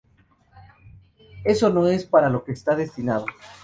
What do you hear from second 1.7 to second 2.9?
es para lo que estás